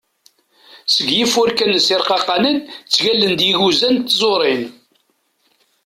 Seg 0.93 1.07
yifurkan-is 1.13 1.87
irqaqanen 1.95 2.57
ttaglen-d 2.85 3.41
yiguza 3.47 3.89
n 3.95 3.95
tẓurin. 3.99 4.63